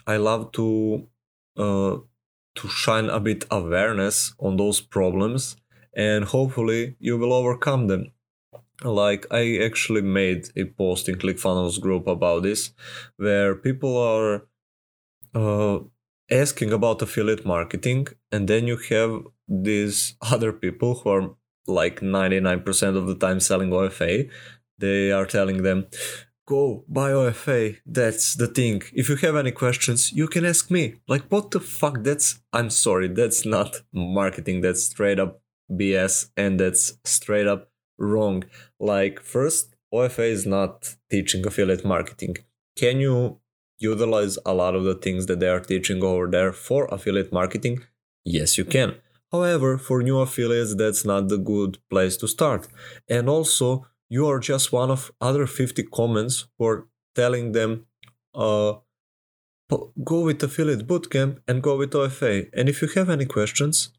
i 0.07 0.17
love 0.17 0.53
to 0.53 1.09
uh, 1.57 1.97
to 2.55 2.69
shine 2.69 3.09
a 3.11 3.21
bit 3.21 3.45
awareness 3.51 4.35
on 4.39 4.57
those 4.57 4.81
problems 4.81 5.57
and 5.95 6.25
hopefully 6.25 6.97
you 6.99 7.19
will 7.19 7.33
overcome 7.33 7.87
them 7.89 8.13
like 8.83 9.27
i 9.31 9.59
actually 9.59 10.03
made 10.03 10.49
a 10.57 10.65
post 10.65 11.09
in 11.09 11.17
clickfunnels 11.17 11.81
group 11.81 12.07
about 12.07 12.43
this 12.43 12.73
where 13.17 13.55
people 13.55 13.97
are 13.97 14.47
uh, 15.35 15.79
asking 16.31 16.73
about 16.73 17.03
affiliate 17.03 17.45
marketing 17.47 18.07
and 18.33 18.49
then 18.49 18.67
you 18.67 18.77
have 18.91 19.23
these 19.49 20.17
other 20.23 20.53
people 20.53 20.95
who 20.95 21.11
are 21.11 21.31
like 21.69 22.01
99% 22.01 22.97
of 22.97 23.07
the 23.07 23.15
time 23.15 23.41
selling 23.41 23.71
ofa 23.71 24.31
they 24.79 25.11
are 25.11 25.27
telling 25.27 25.63
them 25.63 25.87
go 26.47 26.85
buy 26.89 27.11
ofa 27.11 27.77
that's 27.85 28.35
the 28.35 28.47
thing. 28.47 28.83
If 28.93 29.09
you 29.09 29.17
have 29.17 29.37
any 29.37 29.51
questions 29.51 30.13
you 30.13 30.29
can 30.29 30.45
ask 30.45 30.71
me. 30.71 30.95
Like 31.09 31.25
what 31.29 31.51
the 31.51 31.61
fuck? 31.61 32.03
That's 32.03 32.41
i'm 32.53 32.71
sorry 32.71 33.09
that's 33.09 33.45
not 33.45 33.83
marketing. 33.93 34.61
That's 34.61 34.85
straight 34.85 35.19
up 35.19 35.41
BS 35.71 36.31
and 36.37 36.61
that's 36.61 36.99
straight 37.05 37.49
up 37.49 37.71
wrong. 37.99 38.45
Like, 38.79 39.21
first, 39.21 39.75
OFA 39.93 40.31
is 40.31 40.47
not 40.47 40.95
teaching 41.11 41.47
affiliate 41.47 41.85
marketing. 41.85 42.37
Can 42.77 43.01
you 43.01 43.41
utilize 43.79 44.39
a 44.45 44.55
lot 44.55 44.75
of 44.75 44.85
the 44.85 44.95
things 44.95 45.27
that 45.27 45.41
they 45.41 45.49
are 45.49 45.61
teaching 45.61 46.03
over 46.03 46.27
there 46.27 46.53
for 46.53 46.87
affiliate 46.87 47.33
marketing? 47.33 47.81
Yes, 48.25 48.59
you 48.59 48.65
can. 48.65 48.97
However, 49.33 49.77
for 49.79 50.03
new 50.03 50.19
affiliates, 50.19 50.75
that's 50.75 51.05
not 51.05 51.29
the 51.29 51.39
good 51.39 51.79
place 51.91 52.17
to 52.19 52.29
start. 52.29 52.69
And 53.09 53.29
also, 53.29 53.87
you 54.09 54.27
are 54.29 54.39
just 54.39 54.73
one 54.73 54.91
of 54.91 55.11
other 55.21 55.47
50 55.47 55.83
comments 55.85 56.47
who 56.59 56.67
are 56.67 56.89
telling 57.15 57.53
them, 57.53 57.87
uh, 58.35 58.75
go 60.05 60.21
with 60.21 60.43
affiliate 60.43 60.87
bootcamp 60.87 61.39
and 61.49 61.63
go 61.63 61.77
with 61.77 61.91
OFA. 61.91 62.49
And 62.53 62.69
if 62.69 62.83
you 62.83 62.89
have 62.89 63.11
any 63.11 63.25
questions, 63.25 63.91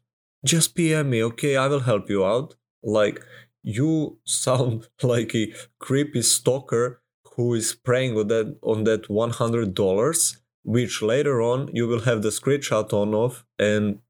just 0.44 0.74
PM 0.74 1.10
me, 1.10 1.22
okay? 1.24 1.56
I 1.56 1.66
will 1.66 1.80
help 1.80 2.08
you 2.08 2.24
out. 2.24 2.54
Like, 2.82 3.22
you 3.62 4.18
sound 4.24 4.88
like 5.02 5.34
a 5.34 5.52
creepy 5.78 6.22
stalker 6.22 7.00
who 7.34 7.54
is 7.54 7.74
preying 7.74 8.16
on 8.16 8.28
that 8.28 8.56
on 8.62 8.84
that 8.84 9.08
$100 9.08 10.36
which 10.64 11.00
later 11.00 11.40
on 11.40 11.70
you 11.72 11.86
will 11.86 12.00
have 12.00 12.20
the 12.22 12.28
screenshot 12.28 12.92
on 12.92 13.14
of 13.14 13.44
and 13.58 14.00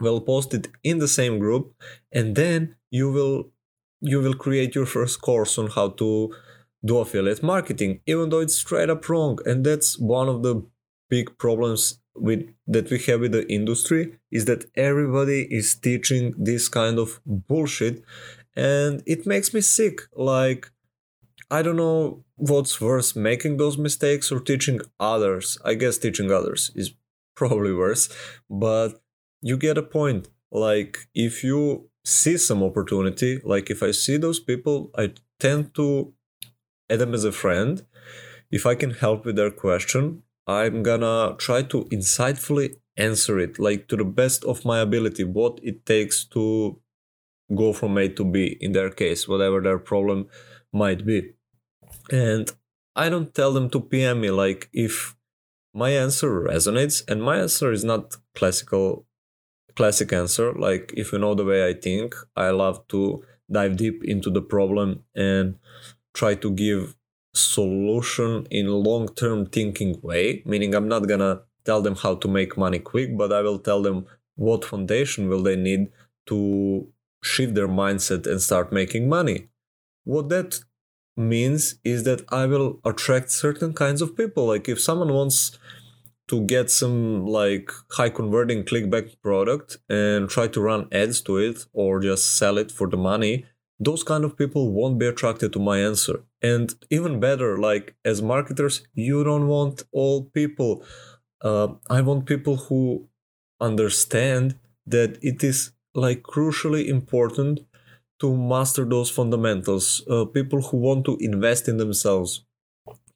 will 0.00 0.20
post 0.20 0.52
it 0.52 0.68
in 0.82 0.98
the 0.98 1.08
same 1.08 1.38
group. 1.38 1.74
And 2.10 2.34
then 2.34 2.76
you 2.90 3.10
will 3.12 3.50
you 4.00 4.20
will 4.20 4.34
create 4.34 4.74
your 4.74 4.86
first 4.86 5.20
course 5.20 5.58
on 5.58 5.68
how 5.68 5.90
to 6.00 6.34
do 6.84 6.98
affiliate 6.98 7.42
marketing 7.42 8.00
even 8.06 8.30
though 8.30 8.40
it's 8.40 8.56
straight 8.56 8.90
up 8.90 9.08
wrong. 9.08 9.38
And 9.46 9.64
that's 9.64 9.98
one 9.98 10.28
of 10.28 10.42
the 10.42 10.54
big 11.08 11.38
problems 11.38 12.00
with 12.14 12.42
that 12.66 12.90
we 12.90 12.98
have 12.98 13.20
with 13.20 13.32
the 13.32 13.46
industry 13.50 14.18
is 14.30 14.44
that 14.46 14.64
everybody 14.74 15.42
is 15.58 15.74
teaching 15.74 16.34
this 16.36 16.68
kind 16.68 16.98
of 16.98 17.20
bullshit 17.24 18.02
and 18.56 19.02
it 19.06 19.26
makes 19.26 19.54
me 19.54 19.60
sick 19.60 20.02
like 20.14 20.70
i 21.50 21.62
don't 21.62 21.76
know 21.76 22.24
what's 22.36 22.80
worse 22.80 23.14
making 23.14 23.56
those 23.56 23.78
mistakes 23.78 24.32
or 24.32 24.40
teaching 24.40 24.80
others. 24.98 25.58
I 25.64 25.74
guess 25.74 25.96
teaching 25.96 26.32
others 26.32 26.72
is 26.74 26.94
probably 27.36 27.72
worse 27.72 28.08
but 28.50 29.00
you 29.40 29.56
get 29.56 29.78
a 29.78 29.82
point. 29.82 30.28
Like 30.50 31.08
if 31.14 31.42
you 31.42 31.88
see 32.04 32.36
some 32.36 32.62
opportunity 32.62 33.40
like 33.44 33.70
if 33.70 33.82
i 33.82 33.92
see 33.92 34.16
those 34.16 34.40
people 34.40 34.90
i 34.98 35.12
tend 35.38 35.72
to 35.74 36.12
add 36.90 36.98
them 36.98 37.14
as 37.14 37.24
a 37.24 37.32
friend. 37.32 37.86
If 38.50 38.66
i 38.66 38.74
can 38.74 38.90
help 38.90 39.24
with 39.24 39.36
their 39.36 39.50
question 39.50 40.22
I'm 40.46 40.82
gonna 40.82 41.36
try 41.38 41.62
to 41.62 41.84
insightfully 41.84 42.74
answer 42.96 43.38
it, 43.38 43.58
like 43.58 43.88
to 43.88 43.96
the 43.96 44.04
best 44.04 44.44
of 44.44 44.64
my 44.64 44.80
ability, 44.80 45.24
what 45.24 45.60
it 45.62 45.86
takes 45.86 46.24
to 46.26 46.80
go 47.54 47.72
from 47.72 47.98
A 47.98 48.08
to 48.08 48.24
B 48.24 48.56
in 48.60 48.72
their 48.72 48.90
case, 48.90 49.28
whatever 49.28 49.60
their 49.60 49.78
problem 49.78 50.28
might 50.72 51.04
be. 51.04 51.32
And 52.10 52.50
I 52.96 53.08
don't 53.08 53.34
tell 53.34 53.52
them 53.52 53.70
to 53.70 53.80
PM 53.80 54.20
me, 54.20 54.30
like 54.30 54.68
if 54.72 55.16
my 55.74 55.90
answer 55.90 56.28
resonates, 56.28 57.02
and 57.08 57.22
my 57.22 57.38
answer 57.38 57.72
is 57.72 57.84
not 57.84 58.16
classical 58.34 59.06
classic 59.74 60.12
answer 60.12 60.52
like 60.52 60.92
if 60.96 61.12
you 61.12 61.18
know 61.18 61.34
the 61.34 61.44
way 61.44 61.66
i 61.66 61.72
think 61.72 62.14
i 62.36 62.50
love 62.50 62.86
to 62.88 63.22
dive 63.50 63.76
deep 63.76 64.04
into 64.04 64.30
the 64.30 64.42
problem 64.42 65.02
and 65.14 65.56
try 66.14 66.34
to 66.34 66.50
give 66.50 66.94
solution 67.34 68.46
in 68.50 68.66
long-term 68.68 69.46
thinking 69.46 69.98
way 70.02 70.42
meaning 70.44 70.74
i'm 70.74 70.88
not 70.88 71.08
gonna 71.08 71.40
tell 71.64 71.80
them 71.80 71.96
how 71.96 72.14
to 72.14 72.28
make 72.28 72.58
money 72.58 72.78
quick 72.78 73.16
but 73.16 73.32
i 73.32 73.40
will 73.40 73.58
tell 73.58 73.82
them 73.82 74.04
what 74.36 74.64
foundation 74.64 75.28
will 75.28 75.42
they 75.42 75.56
need 75.56 75.88
to 76.26 76.86
shift 77.22 77.54
their 77.54 77.68
mindset 77.68 78.26
and 78.26 78.40
start 78.40 78.72
making 78.72 79.08
money. 79.08 79.48
What 80.04 80.28
that 80.30 80.60
means 81.16 81.76
is 81.84 82.04
that 82.04 82.24
i 82.30 82.46
will 82.46 82.80
attract 82.84 83.30
certain 83.30 83.72
kinds 83.74 84.00
of 84.02 84.16
people. 84.16 84.46
Like 84.46 84.68
if 84.68 84.80
someone 84.80 85.12
wants 85.12 85.58
to 86.28 86.40
get 86.46 86.70
some 86.70 87.26
like 87.26 87.70
high 87.92 88.08
converting 88.08 88.64
ClickBank 88.64 89.20
product 89.22 89.78
and 89.88 90.28
try 90.28 90.48
to 90.48 90.60
run 90.60 90.88
ads 90.90 91.20
to 91.22 91.36
it 91.36 91.66
or 91.72 92.00
just 92.00 92.36
sell 92.36 92.56
it 92.58 92.70
for 92.70 92.88
the 92.88 92.96
money 92.96 93.44
those 93.82 94.04
kind 94.04 94.24
of 94.24 94.36
people 94.36 94.70
won't 94.72 94.98
be 94.98 95.06
attracted 95.06 95.52
to 95.52 95.58
my 95.58 95.78
answer. 95.78 96.22
And 96.40 96.74
even 96.90 97.20
better 97.20 97.58
like 97.58 97.94
as 98.04 98.22
marketers 98.22 98.86
you 98.94 99.24
don't 99.24 99.48
want 99.48 99.82
all 99.92 100.24
people 100.24 100.84
uh, 101.42 101.68
i 101.90 102.00
want 102.00 102.26
people 102.26 102.56
who 102.56 103.08
understand 103.60 104.56
that 104.86 105.18
it 105.22 105.42
is 105.42 105.72
like 105.94 106.22
crucially 106.22 106.86
important 106.86 107.60
to 108.20 108.36
master 108.36 108.84
those 108.84 109.10
fundamentals 109.10 110.02
uh, 110.08 110.24
people 110.24 110.62
who 110.62 110.76
want 110.76 111.04
to 111.04 111.16
invest 111.20 111.68
in 111.68 111.76
themselves 111.76 112.44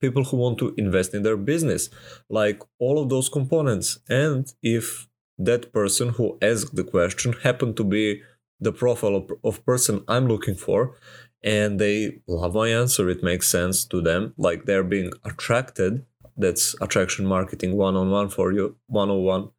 people 0.00 0.25
who 0.25 0.37
want 0.37 0.59
to 0.59 0.75
invest 0.76 1.14
in 1.14 1.23
their 1.23 1.37
business 1.37 1.88
like 2.28 2.62
all 2.78 3.02
of 3.02 3.09
those 3.09 3.28
components. 3.28 3.99
And 4.09 4.47
if 4.62 5.09
that 5.38 5.73
person 5.73 6.11
who 6.11 6.38
asked 6.40 6.75
the 6.76 6.85
question 6.85 7.35
happened 7.42 7.76
to 7.76 7.85
be 7.85 8.23
the 8.61 8.73
profile 8.73 9.16
of, 9.16 9.30
of 9.45 9.64
person 9.64 10.02
I'm 10.09 10.26
looking 10.26 10.54
for 10.54 10.97
and 11.42 11.78
they 11.78 12.21
love 12.26 12.54
my 12.54 12.68
answer 12.68 13.09
it 13.11 13.23
makes 13.23 13.49
sense 13.49 13.85
to 13.85 14.00
them 14.00 14.33
like 14.38 14.64
they're 14.64 14.83
being 14.83 15.12
attracted 15.25 16.06
that's 16.38 16.75
attraction 16.80 17.26
marketing 17.26 17.76
one-on-one 17.76 18.30
for 18.30 18.52
you 18.52 18.76
101 18.87 19.50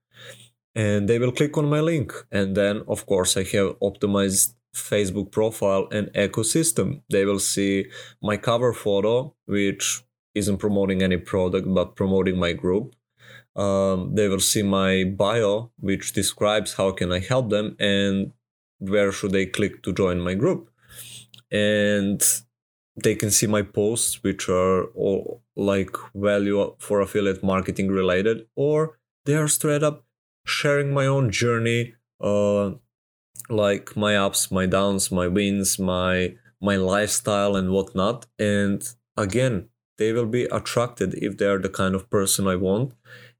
and 0.77 1.10
they 1.10 1.17
will 1.17 1.31
click 1.31 1.57
on 1.57 1.67
my 1.67 1.79
link. 1.79 2.13
And 2.31 2.55
then 2.55 2.84
of 2.88 3.05
course 3.07 3.36
I 3.36 3.43
have 3.55 3.79
optimized 3.79 4.53
Facebook 4.75 5.31
profile 5.31 5.88
and 5.91 6.07
ecosystem. 6.13 7.01
They 7.10 7.25
will 7.25 7.39
see 7.39 7.88
my 8.22 8.38
cover 8.38 8.74
photo 8.74 9.36
which 9.48 10.03
isn't 10.36 10.60
promoting 10.60 11.01
any 11.01 11.17
product 11.17 11.67
but 11.74 11.96
promoting 11.96 12.38
my 12.38 12.53
group. 12.53 12.96
Um, 13.55 14.13
they 14.13 14.27
will 14.27 14.39
see 14.51 14.62
my 14.62 15.03
bio 15.03 15.72
which 15.79 16.13
describes 16.13 16.75
how 16.75 16.91
can 16.91 17.12
i 17.12 17.17
help 17.17 17.50
them 17.50 17.75
and 17.79 18.34
where 18.77 19.12
should 19.12 19.31
they 19.31 19.48
click 19.48 19.81
to 19.81 19.91
join 19.91 20.19
my 20.19 20.36
group. 20.36 20.69
And 21.50 22.22
they 23.03 23.15
can 23.15 23.31
see 23.31 23.48
my 23.48 23.63
posts 23.63 24.22
which 24.22 24.48
are 24.48 24.86
all 24.93 25.41
like 25.55 25.96
value 26.13 26.75
for 26.77 27.01
affiliate 27.01 27.43
marketing 27.43 27.88
related 27.89 28.46
or 28.55 29.00
they 29.25 29.36
are 29.36 29.48
straight 29.48 29.81
up 29.81 30.07
sharing 30.48 30.94
my 30.94 31.06
own 31.06 31.30
journey 31.32 31.94
uh 32.22 32.72
like 33.50 33.96
my 33.96 34.16
ups 34.16 34.50
my 34.51 34.66
downs 34.66 35.12
my 35.12 35.27
wins 35.27 35.77
my 35.77 36.34
my 36.62 36.75
lifestyle 36.75 37.56
and 37.56 37.72
whatnot. 37.72 38.25
And 38.39 38.82
again 39.16 39.70
they 39.98 40.13
will 40.13 40.25
be 40.25 40.44
attracted 40.46 41.16
if 41.16 41.38
they 41.38 41.46
are 41.46 41.60
the 41.60 41.70
kind 41.70 41.96
of 41.96 42.10
person 42.10 42.48
i 42.48 42.56
want. 42.56 42.94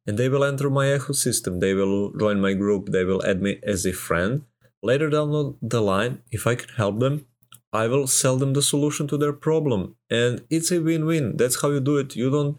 And 0.06 0.18
they 0.18 0.30
will 0.30 0.44
enter 0.44 0.70
my 0.70 0.86
ecosystem. 0.86 1.60
They 1.60 1.74
will 1.74 2.14
join 2.14 2.40
my 2.40 2.54
group. 2.54 2.90
They 2.90 3.04
will 3.04 3.26
add 3.26 3.42
me 3.42 3.60
as 3.64 3.86
a 3.86 3.92
friend. 3.92 4.44
Later 4.82 5.10
down 5.10 5.58
the 5.62 5.82
line 5.82 6.22
if 6.32 6.46
i 6.48 6.56
can 6.56 6.70
help 6.78 7.00
them 7.00 7.26
i 7.74 7.86
will 7.88 8.08
sell 8.08 8.38
them 8.38 8.54
the 8.54 8.62
solution 8.62 9.08
to 9.08 9.18
their 9.18 9.34
problem. 9.34 9.96
And 10.10 10.46
it's 10.50 10.72
a 10.72 10.80
win-win. 10.82 11.38
That's 11.38 11.62
how 11.62 11.70
you 11.72 11.80
do 11.80 11.98
it. 11.98 12.16
You 12.16 12.30
don't 12.30 12.58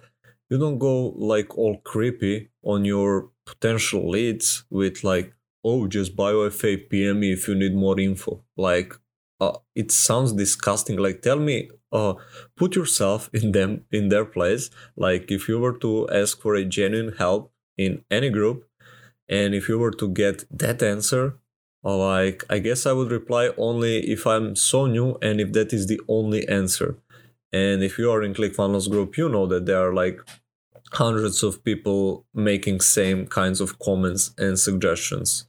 you 0.51 0.59
don't 0.59 0.79
go 0.79 1.11
like 1.17 1.57
all 1.57 1.79
creepy 1.79 2.51
on 2.63 2.85
your 2.85 3.31
potential 3.47 4.09
leads 4.11 4.65
with 4.71 5.05
like 5.05 5.35
oh 5.65 5.87
just 5.87 6.17
buy 6.17 6.33
OFA 6.33 6.89
pm 6.89 7.21
me 7.21 7.33
if 7.33 7.49
you 7.49 7.55
need 7.55 7.75
more 7.75 7.99
info. 7.99 8.43
Like 8.57 8.95
uh, 9.41 9.59
it 9.75 9.93
sounds 9.93 10.33
disgusting. 10.33 10.97
Like 10.97 11.23
tell 11.23 11.39
me 11.39 11.71
uh, 11.93 12.15
put 12.57 12.77
yourself 12.77 13.31
in 13.33 13.53
them 13.53 13.85
in 13.91 14.09
their 14.09 14.25
place. 14.25 14.71
Like 14.97 15.31
if 15.31 15.49
you 15.49 15.59
were 15.59 15.79
to 15.79 16.09
ask 16.11 16.41
for 16.41 16.55
a 16.55 16.65
genuine 16.65 17.15
help 17.17 17.53
in 17.77 18.05
any 18.11 18.31
group 18.31 18.69
and 19.29 19.55
if 19.55 19.69
you 19.69 19.79
were 19.79 19.91
to 19.91 20.09
get 20.09 20.45
that 20.51 20.83
answer 20.83 21.39
uh, 21.85 21.97
like 21.97 22.45
i 22.51 22.59
guess 22.59 22.87
i 22.87 22.93
would 22.93 23.11
reply 23.11 23.51
only 23.57 23.99
if 24.11 24.27
i'm 24.27 24.57
so 24.57 24.87
new 24.87 25.17
and 25.23 25.41
if 25.41 25.53
that 25.53 25.73
is 25.73 25.87
the 25.87 26.01
only 26.09 26.47
answer 26.49 26.97
and 27.53 27.83
if 27.83 27.99
you 27.99 28.11
are 28.11 28.23
in 28.23 28.35
clickfunnels 28.35 28.91
group 28.91 29.17
you 29.17 29.29
know 29.29 29.47
that 29.47 29.67
there 29.67 29.89
are 29.89 29.95
like 29.95 30.21
hundreds 30.93 31.43
of 31.43 31.63
people 31.65 32.25
making 32.35 32.81
same 32.81 33.27
kinds 33.27 33.61
of 33.61 33.79
comments 33.79 34.33
and 34.39 34.59
suggestions. 34.59 35.47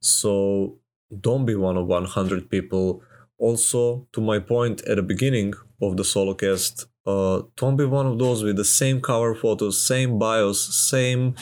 So 0.00 0.78
don't 1.20 1.46
be 1.46 1.54
one 1.54 1.76
of 1.76 1.86
100 1.86 2.50
people. 2.50 3.02
Also 3.38 4.06
to 4.12 4.20
my 4.20 4.38
point 4.38 4.82
at 4.82 4.96
the 4.96 5.02
beginning 5.02 5.54
of 5.80 5.96
the 5.96 6.02
solocast 6.02 6.86
uh, 7.06 7.42
don't 7.56 7.76
be 7.76 7.86
one 7.86 8.06
of 8.06 8.18
those 8.18 8.42
with 8.42 8.56
the 8.56 8.64
same 8.64 9.00
cover 9.00 9.34
photos 9.34 9.82
same 9.82 10.18
bios 10.18 10.60
same 10.90 11.34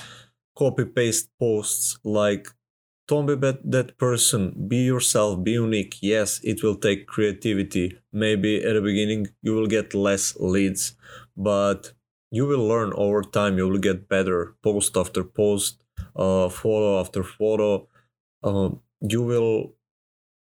copy 0.57 0.85
paste 0.85 1.29
posts 1.41 1.99
like 2.05 2.47
don't 3.09 3.27
be 3.27 3.35
that, 3.35 3.59
that 3.71 3.99
person. 3.99 4.69
Be 4.69 4.79
yourself 4.93 5.43
be 5.43 5.53
unique. 5.53 5.97
Yes 6.00 6.41
it 6.45 6.62
will 6.62 6.77
take 6.77 7.07
creativity. 7.07 7.99
Maybe 8.12 8.62
at 8.62 8.75
the 8.75 8.81
beginning 8.81 9.29
you 9.43 9.55
will 9.55 9.67
get 9.67 9.95
less 9.95 10.37
leads 10.38 10.95
but 11.37 11.93
you 12.31 12.47
will 12.47 12.67
learn 12.67 12.93
over 12.95 13.23
time. 13.23 13.57
You 13.57 13.67
will 13.69 13.79
get 13.79 14.09
better. 14.09 14.55
Post 14.62 14.97
after 14.97 15.25
post 15.25 15.83
uh, 16.15 16.49
photo 16.49 17.00
after 17.00 17.23
photo 17.25 17.88
uh, 18.45 18.71
you 19.00 19.23
will 19.23 19.75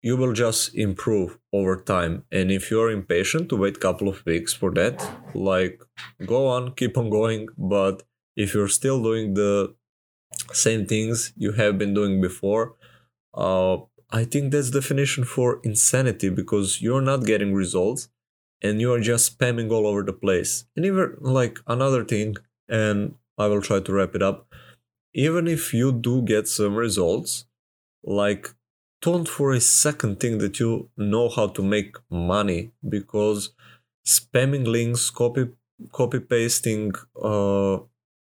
you 0.02 0.18
will 0.18 0.34
just 0.34 0.76
improve 0.76 1.38
over 1.54 1.76
time. 1.78 2.24
And 2.32 2.52
if 2.52 2.70
you're 2.72 2.92
impatient 2.92 3.50
to 3.50 3.56
wait 3.56 3.78
a 3.78 3.80
couple 3.80 4.10
of 4.10 4.26
weeks 4.26 4.54
for 4.54 4.72
that 4.72 4.96
like 5.34 5.82
go 6.26 6.48
on 6.48 6.74
keep 6.76 6.98
on 6.98 7.10
going. 7.10 7.48
But 7.58 8.04
if 8.36 8.54
you're 8.54 8.76
still 8.80 9.04
doing 9.04 9.34
the 9.34 9.76
same 10.52 10.86
things 10.86 11.34
you 11.38 11.54
have 11.54 11.78
been 11.78 11.94
doing 11.94 12.22
before. 12.22 12.76
Uh, 13.34 13.78
i 14.12 14.24
think 14.24 14.52
that's 14.52 14.70
definition 14.70 15.24
for 15.24 15.60
insanity 15.64 16.30
because 16.30 16.82
you're 16.84 17.02
not 17.02 17.26
getting 17.26 17.52
results 17.52 18.10
and 18.62 18.80
you 18.80 18.94
are 18.94 19.00
just 19.00 19.38
spamming 19.38 19.72
all 19.72 19.88
over 19.88 20.04
the 20.04 20.14
place. 20.14 20.66
And 20.76 20.86
even 20.86 21.16
like 21.20 21.60
another 21.68 22.04
thing 22.06 22.36
and 22.70 23.16
i 23.38 23.48
will 23.48 23.62
try 23.62 23.80
to 23.80 23.94
wrap 23.94 24.16
it 24.16 24.22
up. 24.22 24.48
Even 25.14 25.48
if 25.48 25.74
you 25.74 25.92
do 25.92 26.22
get 26.22 26.48
some 26.48 26.76
results 26.76 27.46
like 28.04 28.54
don't 29.02 29.28
for 29.28 29.52
a 29.52 29.60
second 29.60 30.20
think 30.20 30.40
that 30.40 30.60
you 30.60 30.90
know 30.96 31.28
how 31.28 31.48
to 31.48 31.62
make 31.62 31.98
money 32.10 32.72
because 32.88 33.50
spamming 34.06 34.66
links, 34.66 35.10
copy 35.10 35.50
copy 35.92 36.20
pasting 36.20 36.94
uh, 37.22 37.80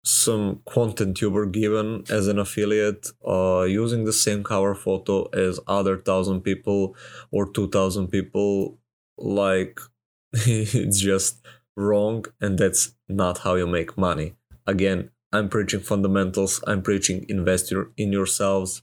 some 0.07 0.61
content 0.67 1.21
you 1.21 1.31
were 1.31 1.47
given 1.47 2.05
as 2.09 2.29
an 2.29 2.39
affiliate, 2.39 3.09
uh, 3.27 3.63
using 3.63 4.05
the 4.05 4.13
same 4.13 4.45
cover 4.45 4.75
photo 4.75 5.25
as 5.31 5.59
other 5.67 5.99
thousand 5.99 6.43
people 6.43 6.95
or 7.33 7.51
two 7.51 7.69
thousand 7.69 8.09
people, 8.09 8.79
like 9.19 9.81
it's 10.33 11.01
just 11.01 11.45
wrong, 11.77 12.25
and 12.41 12.57
that's 12.59 12.95
not 13.09 13.39
how 13.39 13.57
you 13.57 13.67
make 13.67 13.99
money. 13.99 14.37
Again, 14.67 15.11
I'm 15.33 15.49
preaching 15.49 15.81
fundamentals. 15.81 16.63
I'm 16.67 16.83
preaching 16.83 17.27
invest 17.29 17.71
your 17.73 17.91
in 17.97 18.13
yourselves. 18.13 18.83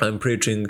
I'm 0.00 0.18
preaching 0.18 0.66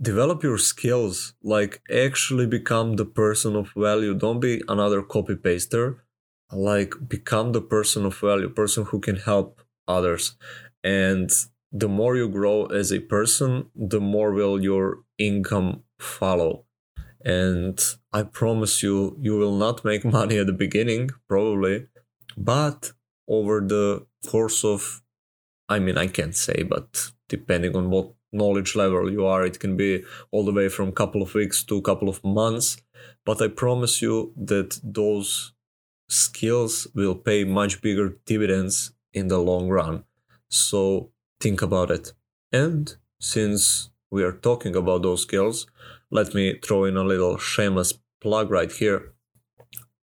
develop 0.00 0.42
your 0.42 0.58
skills 0.58 1.34
like 1.42 1.80
actually 1.90 2.46
become 2.46 2.96
the 2.96 3.04
person 3.04 3.56
of 3.56 3.72
value 3.74 4.12
don't 4.12 4.40
be 4.40 4.60
another 4.68 5.00
copy 5.00 5.34
paster 5.34 6.04
like 6.52 6.94
become 7.08 7.52
the 7.52 7.60
person 7.60 8.04
of 8.04 8.18
value 8.18 8.48
person 8.48 8.84
who 8.86 9.00
can 9.00 9.16
help 9.16 9.62
others 9.88 10.36
and 10.84 11.30
the 11.72 11.88
more 11.88 12.16
you 12.16 12.28
grow 12.28 12.66
as 12.66 12.92
a 12.92 13.00
person 13.00 13.66
the 13.74 14.00
more 14.00 14.32
will 14.32 14.62
your 14.62 14.98
income 15.18 15.82
follow 15.98 16.64
and 17.24 17.80
i 18.12 18.22
promise 18.22 18.82
you 18.82 19.16
you 19.20 19.36
will 19.36 19.56
not 19.56 19.84
make 19.84 20.04
money 20.18 20.38
at 20.38 20.46
the 20.46 20.52
beginning 20.52 21.10
probably 21.28 21.86
but 22.36 22.92
over 23.28 23.60
the 23.60 24.06
course 24.28 24.64
of 24.64 25.02
i 25.68 25.78
mean 25.78 25.98
i 25.98 26.06
can't 26.06 26.36
say 26.36 26.62
but 26.62 27.10
depending 27.28 27.74
on 27.74 27.90
what 27.90 28.12
knowledge 28.32 28.76
level 28.76 29.10
you 29.10 29.24
are. 29.26 29.44
It 29.44 29.58
can 29.58 29.76
be 29.76 30.04
all 30.30 30.44
the 30.44 30.52
way 30.52 30.68
from 30.68 30.92
couple 30.92 31.22
of 31.22 31.34
weeks 31.34 31.64
to 31.64 31.80
couple 31.82 32.08
of 32.08 32.22
months. 32.24 32.76
But 33.24 33.40
I 33.42 33.48
promise 33.48 34.02
you 34.02 34.32
that 34.36 34.78
those 34.82 35.52
skills 36.08 36.86
will 36.94 37.14
pay 37.14 37.44
much 37.44 37.82
bigger 37.82 38.16
dividends 38.26 38.92
in 39.12 39.28
the 39.28 39.38
long 39.38 39.68
run. 39.68 40.04
So 40.48 41.10
think 41.40 41.62
about 41.62 41.90
it. 41.90 42.12
And 42.52 42.94
since 43.20 43.90
we 44.10 44.22
are 44.22 44.32
talking 44.32 44.76
about 44.76 45.02
those 45.02 45.22
skills, 45.22 45.66
let 46.10 46.34
me 46.34 46.58
throw 46.64 46.84
in 46.84 46.96
a 46.96 47.04
little 47.04 47.38
shameless 47.38 47.94
plug 48.20 48.50
right 48.50 48.70
here. 48.70 49.12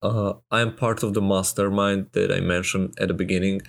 Uh, 0.02 0.34
I 0.52 0.60
am 0.62 0.76
part 0.76 1.02
of 1.04 1.14
the 1.14 1.22
mastermind 1.22 2.08
that 2.12 2.32
I 2.32 2.42
mentioned 2.42 2.94
at 3.00 3.08
the 3.08 3.14
beginning, 3.14 3.62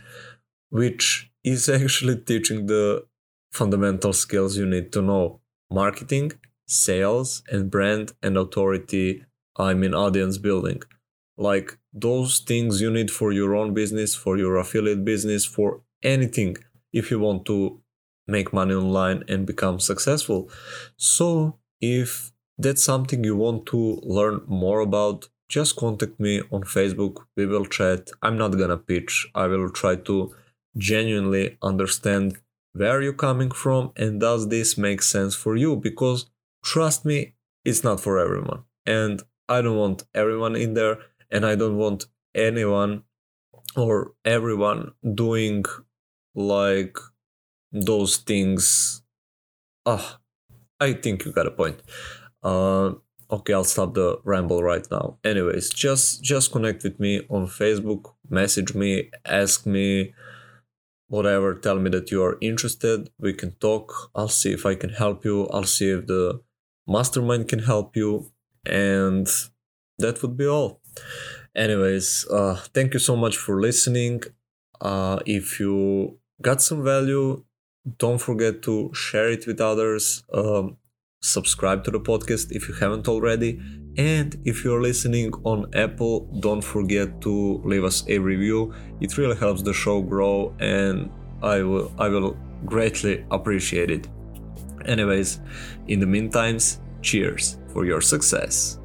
which 0.70 1.30
is 1.44 1.68
actually 1.80 2.16
teaching 2.16 2.66
the 2.66 3.06
fundamental 3.52 4.12
skills 4.12 4.56
you 4.56 4.66
need 4.66 4.92
to 4.92 5.00
know 5.02 5.40
marketing, 5.70 6.32
sales, 6.66 7.42
and 7.50 7.70
brand 7.70 8.12
and 8.22 8.36
authority. 8.36 9.24
I 9.56 9.74
mean, 9.74 9.94
audience 9.94 10.38
building. 10.38 10.82
Like 11.36 11.78
those 11.92 12.38
things 12.38 12.80
you 12.80 12.90
need 12.90 13.10
for 13.10 13.32
your 13.32 13.54
own 13.54 13.74
business, 13.74 14.14
for 14.14 14.36
your 14.36 14.56
affiliate 14.56 15.04
business, 15.04 15.44
for 15.44 15.80
anything 16.02 16.56
if 16.92 17.10
you 17.10 17.18
want 17.18 17.44
to 17.46 17.80
make 18.26 18.52
money 18.52 18.74
online 18.74 19.24
and 19.28 19.46
become 19.46 19.80
successful. 19.80 20.50
So, 20.96 21.58
if 21.80 22.32
that's 22.56 22.84
something 22.84 23.24
you 23.24 23.36
want 23.36 23.66
to 23.66 24.00
learn 24.02 24.42
more 24.46 24.80
about, 24.80 25.28
just 25.48 25.76
contact 25.76 26.18
me 26.18 26.40
on 26.50 26.62
Facebook. 26.62 27.24
We 27.36 27.46
will 27.46 27.66
chat. 27.66 28.10
I'm 28.22 28.38
not 28.38 28.56
gonna 28.56 28.78
pitch, 28.78 29.26
I 29.34 29.46
will 29.46 29.70
try 29.70 29.96
to 29.96 30.34
genuinely 30.76 31.58
understand 31.62 32.38
where 32.72 33.00
you're 33.00 33.12
coming 33.12 33.50
from 33.50 33.92
and 33.96 34.20
does 34.20 34.48
this 34.48 34.76
make 34.76 35.02
sense 35.02 35.34
for 35.34 35.56
you 35.56 35.76
because 35.76 36.26
trust 36.64 37.04
me 37.04 37.34
it's 37.64 37.84
not 37.84 38.00
for 38.00 38.18
everyone 38.18 38.64
and 38.84 39.22
i 39.48 39.62
don't 39.62 39.76
want 39.76 40.02
everyone 40.14 40.56
in 40.56 40.74
there 40.74 40.98
and 41.34 41.44
i 41.44 41.54
don't 41.54 41.76
want 41.76 42.06
anyone 42.34 43.02
or 43.76 44.12
everyone 44.24 44.92
doing 45.14 45.64
like 46.34 46.96
those 47.72 48.16
things. 48.18 49.02
Ah 49.84 50.20
i 50.80 50.92
think 50.92 51.24
you 51.24 51.32
got 51.32 51.46
a 51.46 51.50
point. 51.50 51.82
Uh 52.42 52.92
okay 53.30 53.52
i'll 53.52 53.64
stop 53.64 53.94
the 53.94 54.18
ramble 54.24 54.62
right 54.62 54.86
now. 54.90 55.18
Anyways 55.24 55.70
just 55.70 56.22
just 56.22 56.52
connect 56.52 56.84
with 56.84 57.00
me 57.00 57.22
on 57.28 57.46
facebook 57.46 58.14
message 58.30 58.74
me 58.74 59.10
ask 59.26 59.66
me 59.66 60.14
whatever 61.08 61.54
tell 61.54 61.78
me 61.78 61.90
that 61.90 62.10
you 62.10 62.22
are 62.22 62.38
interested. 62.40 63.10
We 63.18 63.32
can 63.34 63.52
talk. 63.66 64.10
I'll 64.14 64.28
see 64.40 64.52
if 64.52 64.66
i 64.66 64.74
can 64.74 64.90
help 64.90 65.24
you. 65.24 65.48
I'll 65.48 65.72
see 65.78 65.90
if 65.90 66.06
the 66.06 66.40
mastermind 66.86 67.48
can 67.48 67.60
help 67.60 67.96
you. 67.96 68.30
And 68.66 69.26
that 69.98 70.22
would 70.22 70.36
be 70.36 70.46
all 70.46 70.80
anyways 71.54 72.26
uh, 72.30 72.56
thank 72.74 72.94
you 72.94 73.00
so 73.00 73.16
much 73.16 73.36
for 73.36 73.60
listening 73.60 74.22
uh, 74.80 75.18
if 75.26 75.60
you 75.60 76.18
got 76.42 76.60
some 76.62 76.82
value 76.82 77.44
don't 77.98 78.20
forget 78.20 78.62
to 78.62 78.92
share 78.94 79.30
it 79.30 79.46
with 79.46 79.60
others 79.60 80.24
um, 80.32 80.76
subscribe 81.20 81.84
to 81.84 81.90
the 81.90 82.00
podcast 82.00 82.52
if 82.52 82.68
you 82.68 82.74
haven't 82.74 83.08
already 83.08 83.60
and 83.96 84.36
if 84.44 84.64
you're 84.64 84.82
listening 84.82 85.32
on 85.44 85.66
Apple, 85.74 86.28
don't 86.40 86.62
forget 86.62 87.20
to 87.20 87.62
leave 87.64 87.84
us 87.84 88.04
a 88.08 88.18
review. 88.18 88.74
It 89.00 89.16
really 89.16 89.36
helps 89.36 89.62
the 89.62 89.72
show 89.72 90.02
grow 90.02 90.54
and 90.58 91.10
I 91.42 91.62
will 91.62 91.92
I 91.98 92.08
will 92.08 92.36
greatly 92.64 93.24
appreciate 93.30 93.90
it. 93.90 94.08
Anyways, 94.84 95.40
in 95.86 96.00
the 96.00 96.06
meantime, 96.06 96.58
cheers 97.02 97.58
for 97.72 97.84
your 97.84 98.00
success. 98.00 98.78